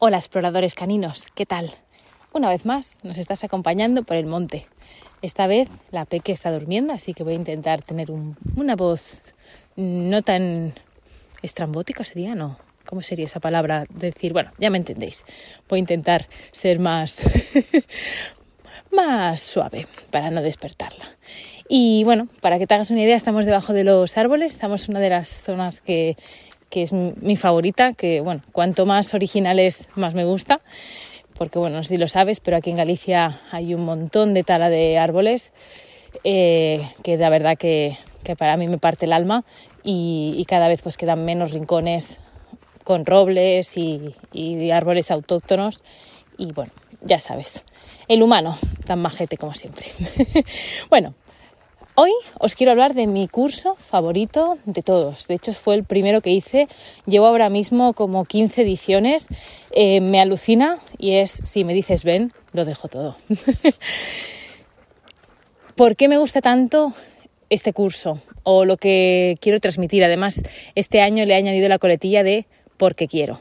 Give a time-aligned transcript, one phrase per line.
[0.00, 1.72] Hola exploradores caninos, ¿qué tal?
[2.32, 4.68] Una vez más nos estás acompañando por el monte.
[5.22, 9.34] Esta vez la Peque está durmiendo, así que voy a intentar tener una voz
[9.74, 10.74] no tan
[11.42, 12.60] estrambótica, sería, ¿no?
[12.86, 13.86] ¿Cómo sería esa palabra?
[13.90, 15.24] Decir, bueno, ya me entendéis.
[15.68, 17.20] Voy a intentar ser más,
[18.92, 21.06] más suave para no despertarla.
[21.68, 24.92] Y bueno, para que te hagas una idea, estamos debajo de los árboles, estamos en
[24.92, 26.16] una de las zonas que,
[26.70, 30.60] que es mi favorita, que bueno, cuanto más original es, más me gusta,
[31.36, 34.44] porque bueno, no sé si lo sabes, pero aquí en Galicia hay un montón de
[34.44, 35.52] tala de árboles
[36.24, 39.44] eh, que la verdad que, que, para mí me parte el alma
[39.84, 42.18] y, cada vez pues quedan menos rincones
[42.84, 45.82] con robles y, y árboles autóctonos
[46.38, 46.72] y bueno,
[47.02, 47.64] ya sabes,
[48.08, 49.86] el humano tan majete como siempre.
[50.90, 51.14] bueno,
[52.00, 55.26] Hoy os quiero hablar de mi curso favorito de todos.
[55.26, 56.68] De hecho, fue el primero que hice.
[57.06, 59.26] Llevo ahora mismo como 15 ediciones.
[59.72, 63.16] Eh, me alucina y es, si me dices ven, lo dejo todo.
[65.74, 66.92] ¿Por qué me gusta tanto
[67.50, 70.04] este curso o lo que quiero transmitir?
[70.04, 70.44] Además,
[70.76, 72.46] este año le he añadido la coletilla de
[72.76, 73.40] porque quiero.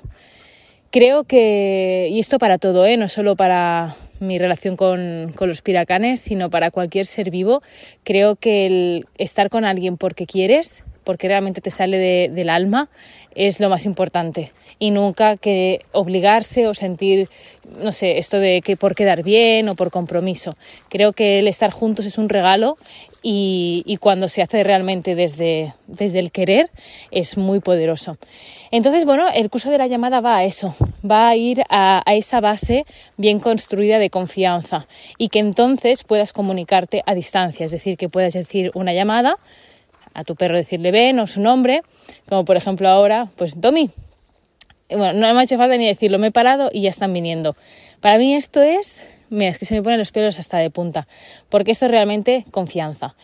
[0.89, 2.97] Creo que, y esto para todo, ¿eh?
[2.97, 7.61] no solo para mi relación con, los piracanes, sino para cualquier ser vivo.
[8.03, 12.89] Creo que el estar con alguien porque quieres, porque realmente te sale del alma,
[13.35, 14.51] es lo más importante.
[14.79, 17.29] Y nunca que obligarse o sentir,
[17.81, 20.55] no sé, esto de que por quedar bien o por compromiso.
[20.89, 22.77] Creo que el estar juntos es un regalo
[23.29, 26.69] y, cuando se hace realmente desde, desde el querer
[27.11, 28.17] es muy poderoso.
[28.71, 30.73] Entonces, bueno, el curso de la llamada va a eso,
[31.05, 32.85] va a ir a, esa base
[33.17, 38.33] bien construida de confianza y que entonces puedas comunicarte a distancia, es decir, que puedas
[38.33, 39.33] decir una llamada
[40.13, 41.81] a tu perro, decirle ven o su nombre,
[42.29, 43.91] como por ejemplo ahora, pues Domi.
[44.89, 47.57] Bueno, no me ha hecho falta ni decirlo, me he parado y ya están viniendo.
[47.99, 51.07] Para mí esto es Mira, es que se me ponen los pelos hasta de punta,
[51.49, 53.15] porque esto es realmente confianza.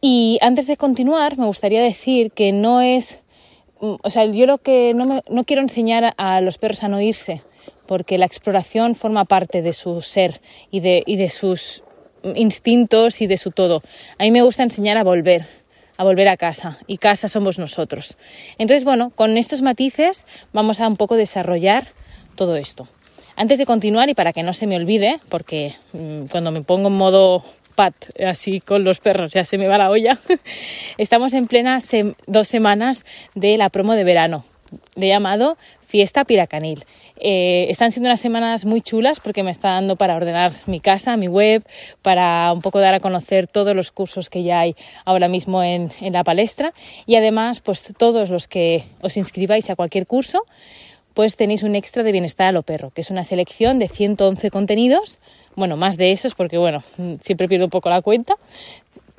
[0.00, 3.20] Y antes de continuar, me gustaría decir que no es,
[3.80, 6.88] mm, o sea, yo lo que no, me, no quiero enseñar a los perros a
[6.88, 7.42] no irse,
[7.86, 10.40] porque la exploración forma parte de su ser
[10.70, 11.82] y de, y de sus
[12.22, 13.82] instintos y de su todo.
[14.18, 15.46] A mí me gusta enseñar a volver,
[15.96, 18.16] a volver a casa y casa somos nosotros.
[18.58, 21.88] Entonces, bueno, con estos matices vamos a un poco desarrollar
[22.36, 22.88] todo esto.
[23.36, 26.88] Antes de continuar y para que no se me olvide, porque mm, cuando me pongo
[26.88, 27.94] en modo pat
[28.26, 30.18] así con los perros ya se me va la olla,
[30.98, 31.78] estamos en plena
[32.26, 34.44] dos semanas de la promo de verano.
[34.94, 36.84] He llamado Fiesta Piracanil.
[37.16, 41.16] Eh, están siendo unas semanas muy chulas porque me está dando para ordenar mi casa,
[41.16, 41.64] mi web,
[42.02, 45.90] para un poco dar a conocer todos los cursos que ya hay ahora mismo en
[46.00, 46.72] la palestra
[47.06, 50.44] y además pues todos los que os inscribáis a cualquier curso
[51.36, 55.18] tenéis un extra de bienestar a lo perro, que es una selección de 111 contenidos,
[55.54, 56.82] bueno, más de esos porque, bueno,
[57.20, 58.36] siempre pierdo un poco la cuenta,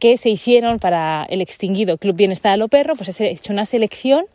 [0.02, 3.68] que se hicieron para el extinguido Club Bienestar a lo Perro, pues he hecho una
[3.68, 4.26] selección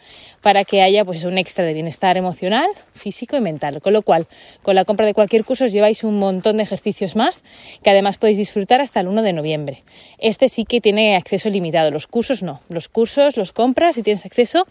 [0.41, 3.83] para que haya pues un extra de bienestar emocional, físico y mental.
[3.83, 4.29] Con lo cual,
[4.63, 7.43] con la compra de cualquier curso os lleváis un montón de ejercicios más
[7.83, 9.83] que además podéis disfrutar hasta el 1 de noviembre.
[10.19, 12.61] Este sí que tiene acceso limitado, los cursos no.
[12.69, 14.69] Los cursos los compras y tienes acceso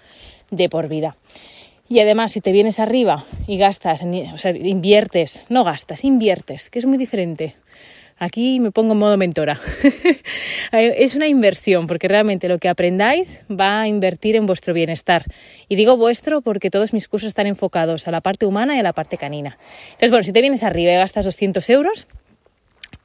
[0.49, 1.17] de por vida.
[1.87, 4.03] Y además, si te vienes arriba y gastas,
[4.33, 7.55] o sea, inviertes, no gastas, inviertes, que es muy diferente.
[8.17, 9.59] Aquí me pongo en modo mentora.
[10.71, 15.25] es una inversión, porque realmente lo que aprendáis va a invertir en vuestro bienestar.
[15.67, 18.83] Y digo vuestro porque todos mis cursos están enfocados a la parte humana y a
[18.83, 19.57] la parte canina.
[19.87, 22.07] Entonces, bueno, si te vienes arriba y gastas 200 euros,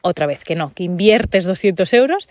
[0.00, 2.28] otra vez que no, que inviertes 200 euros,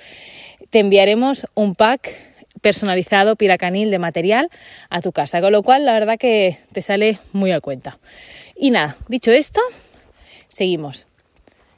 [0.70, 2.16] te enviaremos un pack
[2.62, 4.50] personalizado piracanil de material
[4.90, 7.98] a tu casa, con lo cual la verdad que te sale muy a cuenta.
[8.56, 9.62] Y nada, dicho esto,
[10.50, 11.08] seguimos.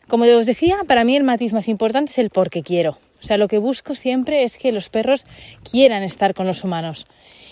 [0.08, 2.98] Como os decía, para mí el matiz más importante es el porque quiero.
[3.22, 5.26] O sea, lo que busco siempre es que los perros
[5.70, 7.06] quieran estar con los humanos.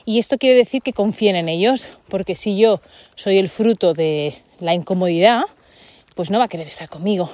[0.04, 2.82] Y esto quiere decir que confíen en ellos, porque si yo
[3.16, 5.44] soy el fruto de la incomodidad,
[6.16, 7.30] pues no va a querer estar conmigo.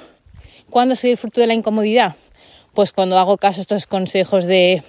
[0.69, 2.17] ¿Cuándo soy el fruto de la incomodidad?
[2.73, 4.83] Pues cuando hago caso a estos consejos de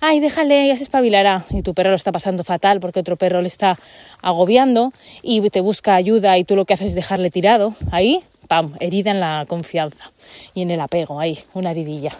[0.00, 1.44] ay, déjale, ya se espabilará.
[1.50, 3.78] Y tu perro lo está pasando fatal porque otro perro le está
[4.22, 4.92] agobiando
[5.22, 7.74] y te busca ayuda y tú lo que haces es dejarle tirado.
[7.90, 10.10] Ahí, pam, herida en la confianza
[10.54, 12.12] y en el apego, ahí, una heridilla.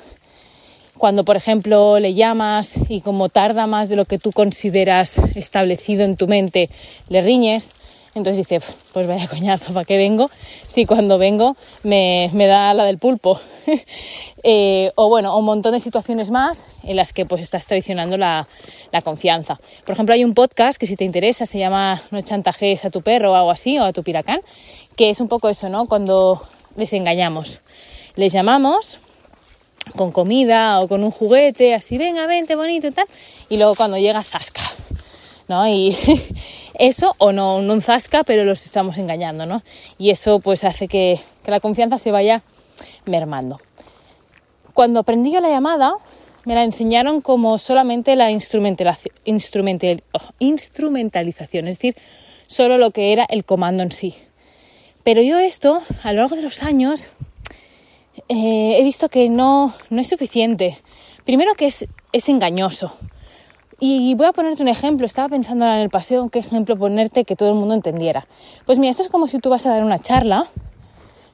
[0.97, 6.05] Cuando, por ejemplo, le llamas y como tarda más de lo que tú consideras establecido
[6.05, 6.71] en tu mente,
[7.09, 7.71] le riñes,
[8.15, 8.61] Entonces dice,
[8.93, 10.31] pues vaya coñazo, ¿para qué vengo?
[10.67, 13.41] Si cuando vengo me, da la del pulpo.
[14.45, 18.47] Eh, o bueno, un montón de situaciones más en las que pues estás traicionando la,
[19.03, 19.59] confianza.
[19.85, 23.03] Por ejemplo, hay un podcast que si te interesa se llama No chantajees a tu
[23.03, 24.41] perro o algo así, o a tu piracán,
[24.97, 25.87] que es un poco eso, ¿no?
[25.87, 26.41] Cuando
[26.77, 27.61] les engañamos.
[28.15, 29.01] Les llamamos
[29.97, 33.07] con comida o con un juguete, así, venga, vente, bonito y tal,
[33.49, 34.63] y luego cuando llega, zasca.
[35.49, 35.67] ¿No?
[35.67, 35.97] Y
[36.75, 39.63] eso, o no, no un zasca, pero los estamos engañando, ¿no?
[39.99, 42.43] Y eso pues hace que, la confianza se vaya
[43.07, 43.59] mermando.
[44.75, 45.95] Cuando aprendí yo la llamada,
[46.45, 48.33] me la enseñaron como solamente la oh,
[50.39, 51.97] instrumentalización, es decir,
[52.47, 54.15] solo lo que era el comando en sí.
[55.03, 57.09] Pero yo esto, a lo largo de los años,
[58.29, 60.79] eh, he visto que no, no es suficiente.
[61.25, 62.95] Primero que es, es engañoso.
[63.81, 67.37] Y voy a ponerte un ejemplo, estaba pensando en el paseo, qué ejemplo ponerte que
[67.37, 68.27] todo el mundo entendiera.
[68.67, 70.47] Pues mira, esto es como si tú vas a dar una charla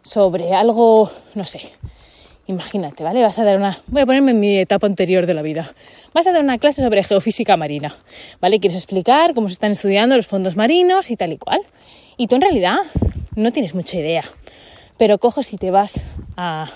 [0.03, 1.61] sobre algo, no sé,
[2.47, 3.23] imagínate, ¿vale?
[3.23, 5.73] Vas a dar una, voy a ponerme en mi etapa anterior de la vida.
[6.13, 7.97] Vas a dar una clase sobre geofísica marina,
[8.43, 8.61] ¿vale?
[8.61, 11.61] Quieres explicar cómo se están estudiando los fondos marinos y tal y cual.
[12.19, 12.77] Y tú en realidad
[13.37, 14.25] no tienes mucha idea,
[14.99, 16.03] pero coges y te vas
[16.37, 16.71] a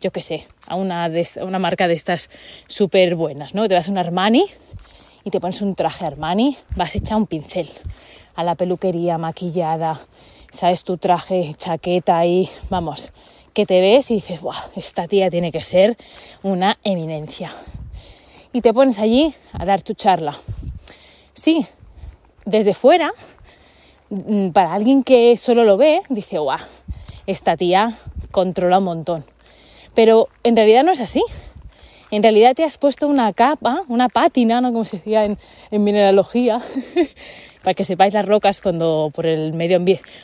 [0.00, 2.28] yo qué sé, a una, de, una marca de estas
[2.66, 3.66] súper buenas, ¿no?
[3.68, 4.44] Te vas a un Armani
[5.24, 7.68] y te pones un traje Armani, vas echar un pincel
[8.34, 10.00] a la peluquería maquillada,
[10.50, 13.10] sabes tu traje, chaqueta y vamos,
[13.54, 14.56] que te ves y dices, ¡buah!
[14.76, 15.96] Esta tía tiene que ser
[16.42, 17.50] una eminencia.
[18.52, 20.36] Y te pones allí a dar tu charla.
[21.32, 21.66] Sí,
[22.44, 23.12] desde fuera,
[24.10, 26.58] mm, para alguien que solo lo ve, dice, ¡guau!
[27.26, 27.96] Esta tía
[28.30, 29.24] controla un montón.
[29.94, 31.22] Pero en realidad no es así
[32.10, 34.72] en realidad te has puesto una capa, una pátina, ¿no?
[34.72, 35.38] Como se decía en,
[35.70, 36.60] mineralogía,
[37.62, 39.80] para que sepáis las rocas cuando por el medio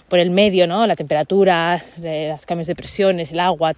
[0.08, 0.86] por el medio, ¿no?
[0.86, 3.72] La temperatura, los cambios de presiones, el agua,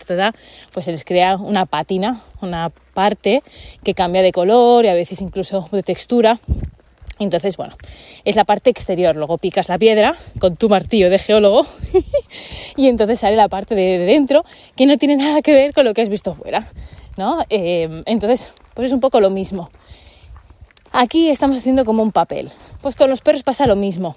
[0.72, 3.42] pues se les crea una pátina, una parte
[3.82, 6.40] que cambia de color y a veces incluso de textura.
[7.18, 7.76] Entonces, bueno,
[8.24, 9.16] es la parte exterior.
[9.16, 11.66] Luego picas la piedra con tu martillo de geólogo
[12.76, 14.44] y entonces sale la parte de dentro
[14.76, 16.68] que no tiene nada que ver con lo que has visto fuera.
[17.16, 17.44] ¿No?
[17.50, 19.70] Eh, entonces, pues es un poco lo mismo.
[20.92, 22.50] Aquí estamos haciendo como un papel.
[22.82, 24.16] Pues con los perros pasa lo mismo.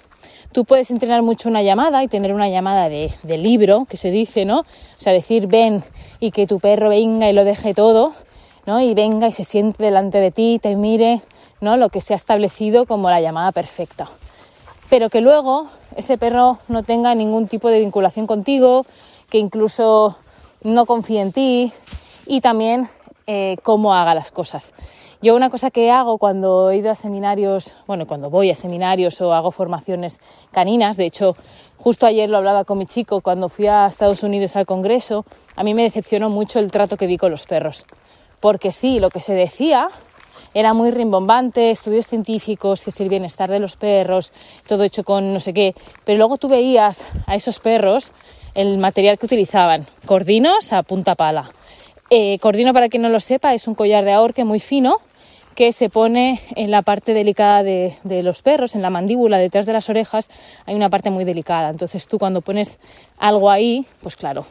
[0.52, 4.44] Tú puedes entrenar mucho una llamada y tener una llamada de, libro, que se dice,
[4.44, 4.60] ¿no?
[4.60, 4.64] O
[4.98, 5.82] sea, decir ven
[6.20, 8.12] y que tu perro venga y lo deje todo,
[8.66, 8.80] ¿no?
[8.80, 11.22] Y venga y se siente delante de ti, te mire,
[11.60, 11.76] ¿no?
[11.76, 14.08] Lo que se ha establecido como la llamada perfecta.
[14.88, 15.66] Pero que luego
[15.96, 18.86] ese perro no tenga ningún tipo de vinculación contigo,
[19.30, 20.16] que incluso
[20.62, 21.72] no confíe en ti,
[22.26, 22.88] y también
[23.26, 24.72] eh, cómo haga las cosas.
[25.22, 29.20] Yo una cosa que hago cuando he ido a seminarios, bueno, cuando voy a seminarios
[29.20, 30.20] o hago formaciones
[30.52, 31.34] caninas, de hecho,
[31.78, 35.24] justo ayer lo hablaba con mi chico cuando fui a Estados Unidos al Congreso,
[35.56, 37.86] a mí me decepcionó mucho el trato que vi con los perros.
[38.40, 39.88] Porque sí, lo que se decía
[40.52, 44.32] era muy rimbombante, estudios científicos, que es el bienestar de los perros,
[44.68, 45.74] todo hecho con no sé qué,
[46.04, 48.12] pero luego tú veías a esos perros
[48.54, 51.50] el material que utilizaban, cordinos a punta pala,
[52.10, 54.98] eh, cordino, para quien no lo sepa, es un collar de ahorque muy fino
[55.56, 59.72] que se pone en la parte delicada de, los perros, en la mandíbula, detrás de
[59.72, 60.28] las orejas,
[60.66, 61.70] hay una parte muy delicada.
[61.70, 62.78] Entonces tú cuando pones
[63.16, 64.44] algo ahí, pues claro,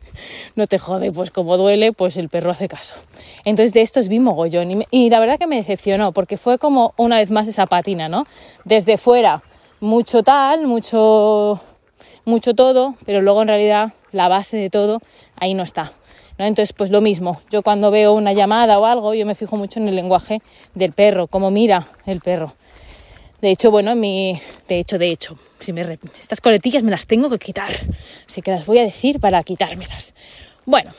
[0.56, 2.96] no te jode, pues como duele, pues el perro hace caso.
[3.44, 6.58] Entonces de esto es vi mogollón y, y la verdad que me decepcionó porque fue
[6.58, 8.26] como una vez más esa patina, ¿no?
[8.64, 9.42] Desde fuera
[9.78, 11.60] mucho tal, mucho,
[12.24, 15.00] mucho todo, pero luego en realidad la base de todo
[15.36, 15.92] ahí no está.
[16.38, 19.80] Entonces, pues lo mismo, yo cuando veo una llamada o algo, yo me fijo mucho
[19.80, 20.40] en el lenguaje
[20.74, 22.54] del perro, cómo mira el perro.
[23.40, 27.28] De hecho, bueno, mi, de hecho, de hecho, si me, estas coletillas me las tengo
[27.28, 27.70] que quitar,
[28.26, 30.14] así que las voy a decir para quitármelas.
[30.64, 30.92] Bueno,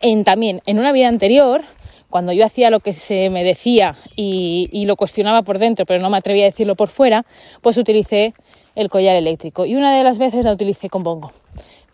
[0.00, 1.62] en, también en una vida anterior,
[2.08, 6.00] cuando yo hacía lo que se me decía y, y, lo cuestionaba por dentro, pero
[6.00, 7.26] no me atrevía a decirlo por fuera,
[7.60, 8.32] pues utilicé
[8.74, 9.66] el collar eléctrico.
[9.66, 11.32] Y una de las veces la utilicé con bongo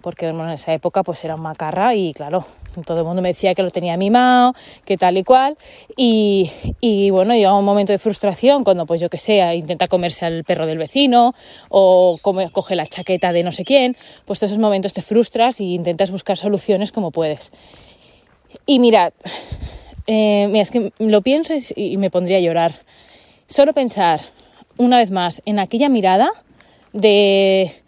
[0.07, 2.47] porque en esa época pues era un macarra y claro,
[2.85, 5.59] todo el mundo me decía que lo tenía mimado, que tal y cual,
[5.97, 10.45] y, bueno, llega un momento de frustración cuando pues yo que sé, intenta comerse al
[10.45, 11.35] perro del vecino
[11.71, 15.75] o coge la chaqueta de no sé quién, pues todos esos momentos te frustras y
[15.75, 17.51] intentas buscar soluciones como puedes.
[18.65, 19.13] Y mirad,
[20.07, 22.75] eh, mira, es que lo pienso y me pondría a llorar.
[23.49, 24.21] Solo pensar
[24.79, 26.31] una vez más en aquella mirada
[26.93, 27.83] de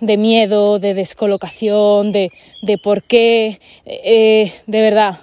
[0.00, 5.20] de miedo, de descolocación, de, de por qué, eh, de verdad,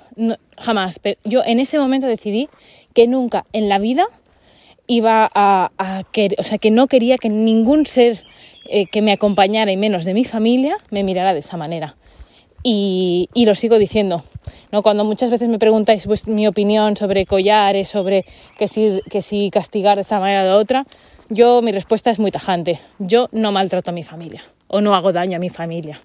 [0.58, 1.00] jamás.
[1.00, 2.50] Pero yo en ese momento decidí
[2.94, 4.08] que nunca en la vida
[4.88, 6.04] iba a, a
[6.38, 8.24] o sea, que no quería que ningún ser
[8.70, 11.96] eh, que me acompañara y menos de mi familia me mirara de esa manera.
[12.64, 14.24] Y, y, lo sigo diciendo.
[14.72, 14.82] ¿no?
[14.82, 18.26] Cuando muchas veces me preguntáis pues, mi opinión sobre collares, sobre
[18.58, 20.86] que si, que si castigar de esta manera o de otra,
[21.30, 22.80] yo mi respuesta es muy tajante.
[23.00, 26.00] Yo no maltrato a mi familia o no hago daño a mi familia.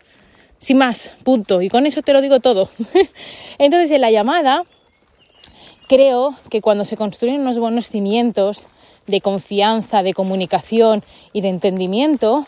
[0.58, 1.62] Sin más, punto.
[1.62, 2.68] Y con eso te lo digo todo.
[3.58, 4.62] Entonces, en la llamada,
[5.88, 8.68] creo que cuando se construyen unos buenos cimientos
[9.06, 11.02] de confianza, de comunicación
[11.32, 12.46] y de entendimiento,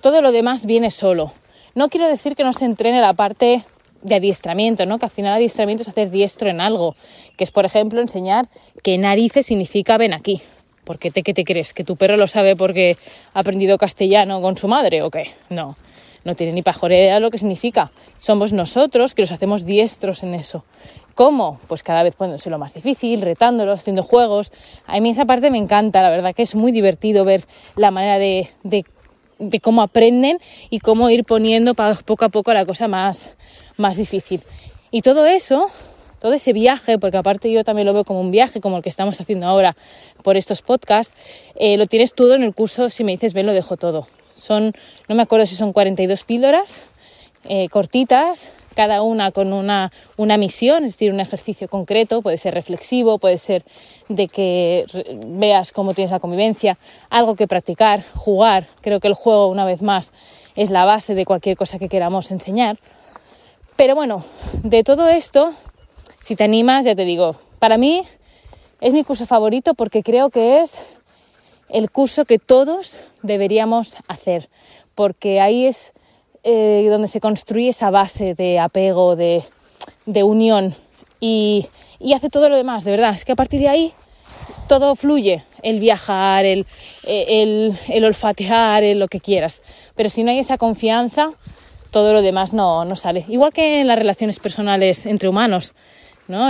[0.00, 1.32] todo lo demás viene solo.
[1.74, 3.64] No quiero decir que no se entrene la parte
[4.02, 4.98] de adiestramiento, ¿no?
[4.98, 6.94] Que al final adiestramiento es hacer diestro en algo,
[7.36, 8.48] que es por ejemplo enseñar
[8.82, 10.42] que narices significa ven aquí.
[10.84, 11.72] Porque te, ¿qué te crees?
[11.72, 12.96] ¿Que tu perro lo sabe porque
[13.32, 15.30] ha aprendido castellano con su madre o qué?
[15.50, 15.76] No,
[16.24, 17.90] no tiene ni pajora idea de lo que significa.
[18.18, 20.64] Somos nosotros que los hacemos diestros en eso.
[21.14, 21.60] ¿Cómo?
[21.68, 24.52] Pues cada vez lo más difícil, retándolos, haciendo juegos.
[24.86, 27.44] A mí esa parte me encanta, la verdad que es muy divertido ver
[27.76, 28.84] la manera de, de,
[29.38, 30.38] de cómo aprenden
[30.70, 33.34] y cómo ir poniendo poco a poco la cosa más,
[33.76, 34.42] más difícil.
[34.90, 35.68] Y todo eso,
[36.24, 38.88] todo ese viaje, porque aparte yo también lo veo como un viaje, como el que
[38.88, 39.76] estamos haciendo ahora
[40.22, 41.14] por estos podcasts,
[41.54, 44.08] eh, lo tienes todo en el curso, si me dices ven, lo dejo todo.
[44.34, 44.72] Son,
[45.06, 46.80] no me acuerdo si son 42 píldoras
[47.44, 52.54] eh, cortitas, cada una con una, una, misión, es decir, un ejercicio concreto, puede ser
[52.54, 53.62] reflexivo, puede ser
[54.08, 54.86] de que
[55.26, 56.78] veas cómo tienes la convivencia,
[57.10, 58.66] algo que practicar, jugar.
[58.80, 60.10] Creo que el juego, una vez más,
[60.56, 62.78] es la base de cualquier cosa que queramos enseñar.
[63.76, 64.24] Pero bueno,
[64.62, 65.52] de todo esto,
[66.24, 68.02] si te animas, ya te digo, para mí
[68.80, 70.72] es mi curso favorito porque creo que es
[71.68, 74.48] el curso que todos deberíamos hacer,
[74.94, 75.92] porque ahí es
[76.42, 79.44] eh, donde se construye esa base de apego, de,
[80.06, 80.74] unión
[81.20, 81.68] y,
[82.14, 83.12] hace todo lo demás, de verdad.
[83.12, 83.92] Es que a partir de ahí
[84.66, 86.64] todo fluye, el viajar, el,
[88.02, 89.60] olfatear, lo que quieras.
[89.94, 91.32] Pero si no hay esa confianza,
[91.90, 93.26] todo lo demás no, no sale.
[93.28, 95.74] Igual que en las relaciones personales entre humanos,
[96.28, 96.48] ¿no?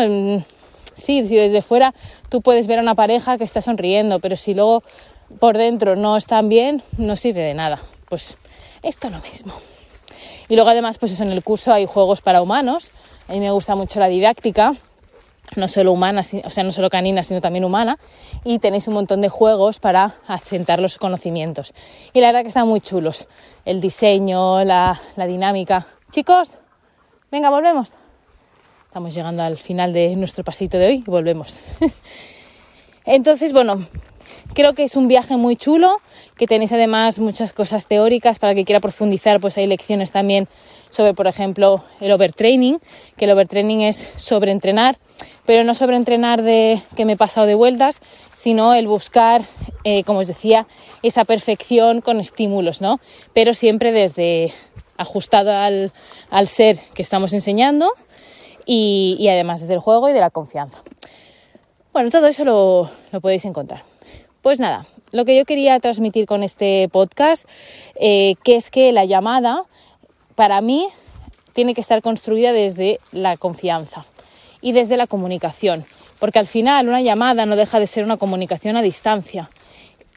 [0.95, 1.95] Sí, si desde fuera
[2.29, 4.83] tú puedes ver a una pareja que está sonriendo, pero si luego
[5.41, 7.81] por dentro no están bien, no sirve de nada.
[8.09, 8.37] Pues
[8.83, 9.55] esto es lo mismo.
[10.49, 12.91] Y luego además, pues eso, en el curso hay juegos para humanos.
[13.29, 14.75] A mí me gusta mucho la didáctica,
[15.57, 17.99] no solo humana, o sea, no solo canina, sino también humana.
[18.45, 21.73] Y tenéis un montón de juegos para acentar los conocimientos.
[22.13, 23.27] Y la verdad que están muy chulos.
[23.65, 25.87] El diseño, la dinámica.
[26.11, 26.53] Chicos,
[27.33, 28.04] venga, volvemos.
[28.95, 31.59] Estamos llegando al final de nuestro pasito de hoy y volvemos.
[33.05, 33.85] Entonces, bueno,
[34.53, 36.01] Creo que es un viaje muy chulo,
[36.37, 40.49] que tenéis además muchas cosas teóricas para que quiera profundizar, pues hay lecciones también
[40.91, 42.79] sobre, por ejemplo, el overtraining,
[43.17, 44.99] que el overtraining es sobreentrenar,
[45.45, 48.01] pero no sobreentrenar de que me he pasado de vueltas,
[48.33, 49.43] sino el buscar,
[49.83, 50.67] eh, como os decía,
[51.03, 53.01] esa perfección con estímulos, ¿no?
[53.33, 54.53] Pero siempre desde
[54.97, 55.91] ajustado al,
[56.47, 57.91] ser que estamos enseñando
[58.67, 60.83] y, además desde el juego y de la confianza.
[61.93, 63.83] Bueno, todo eso lo, lo podéis encontrar.
[64.43, 67.49] Pues nada, lo que yo quería transmitir con este podcast,
[67.95, 69.63] eh, que es que la llamada,
[70.35, 70.89] para mí,
[71.53, 74.05] tiene que estar construida desde la confianza
[74.61, 75.87] y desde la comunicación,
[76.19, 79.51] porque al final una llamada no deja de ser una comunicación a distancia,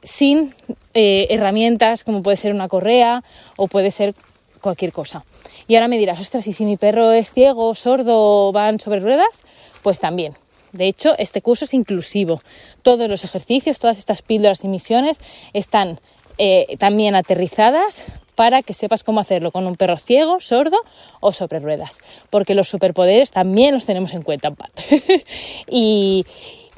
[0.01, 0.55] sin
[0.93, 3.23] eh, herramientas como puede ser una correa
[3.55, 4.15] o puede ser
[4.61, 5.23] cualquier cosa.
[5.67, 9.43] Y ahora me dirás, ostras, ¿y si mi perro es ciego, sordo van sobre ruedas?
[9.83, 10.35] Pues también.
[10.71, 12.41] De hecho, este curso es inclusivo.
[12.81, 15.19] Todos los ejercicios, todas estas píldoras y misiones
[15.53, 15.99] están
[16.37, 18.03] eh, también aterrizadas
[18.35, 20.77] para que sepas cómo hacerlo con un perro ciego, sordo
[21.19, 21.97] o sobre ruedas,
[22.29, 24.55] porque los superpoderes también los tenemos en cuenta en
[25.67, 26.23] y,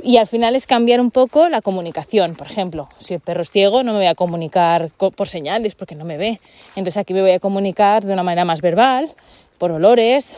[0.03, 2.36] y al final es cambiar un poco la comunicación.
[2.36, 5.96] Por ejemplo, si el perro es ciego, no me voy a comunicar por señales porque
[5.96, 6.39] no me ve.
[6.75, 9.12] Entonces aquí me voy a comunicar de una manera más verbal,
[9.58, 10.36] por olores,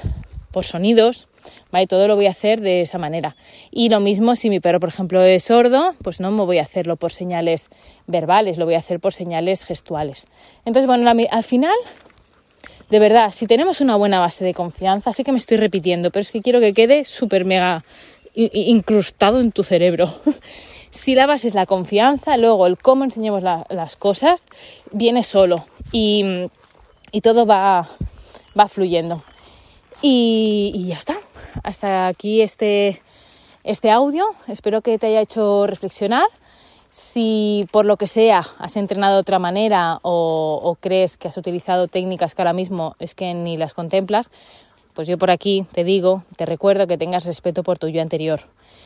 [0.51, 1.27] por sonidos.
[1.71, 1.87] ¿vale?
[1.87, 3.35] Todo lo voy a hacer de esa manera.
[3.71, 6.63] Y lo mismo si mi perro, por ejemplo, es sordo, pues no me voy a
[6.63, 7.69] hacerlo por señales
[8.07, 10.27] verbales, lo voy a hacer por señales gestuales.
[10.65, 11.75] Entonces, bueno, al final,
[12.89, 16.21] de verdad, si tenemos una buena base de confianza, sí que me estoy repitiendo, pero
[16.21, 17.83] es que quiero que quede súper mega
[18.33, 20.13] incrustado en tu cerebro.
[20.89, 24.47] si la base es la confianza, luego el cómo enseñamos las cosas
[24.91, 26.49] viene solo y,
[27.21, 27.89] todo va,
[28.57, 29.23] va fluyendo.
[30.01, 31.15] Y, ya está.
[31.63, 33.01] Hasta aquí este,
[33.63, 34.25] este audio.
[34.47, 36.25] Espero que te haya hecho reflexionar.
[36.89, 41.87] Si por lo que sea has entrenado de otra manera o, crees que has utilizado
[41.87, 44.29] técnicas que ahora mismo es que ni las contemplas,
[44.93, 48.41] pues yo por aquí te digo, te recuerdo que tengas respeto por tu yo anterior.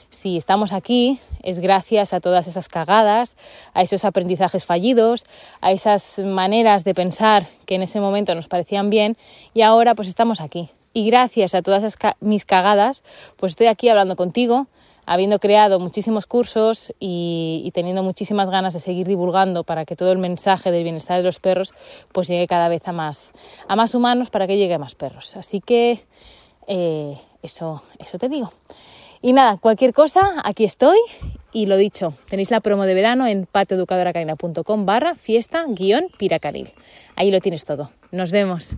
[0.09, 3.35] si estamos aquí es gracias a todas esas cagadas,
[3.73, 5.25] a esos aprendizajes fallidos,
[5.61, 9.17] a esas maneras de pensar que en ese momento nos parecían bien
[9.53, 10.69] y ahora pues estamos aquí.
[10.93, 13.03] Y gracias a todas esas mis cagadas,
[13.35, 14.67] pues estoy aquí hablando contigo,
[15.05, 20.17] habiendo creado muchísimos cursos y, teniendo muchísimas ganas de seguir divulgando para que todo el
[20.17, 21.73] mensaje del bienestar de los perros
[22.11, 23.33] pues llegue cada vez a más,
[23.67, 25.35] a más humanos para que llegue a más perros.
[25.35, 26.05] Así que
[26.67, 28.53] eh, eso, eso te digo.
[29.21, 30.99] Y nada, cualquier cosa, aquí estoy.
[31.51, 36.73] Y lo dicho, tenéis la promo de verano en patioeducadoracanina.com barra fiesta guion piracaril.
[37.15, 37.91] Ahí lo tienes todo.
[38.11, 38.77] Nos vemos.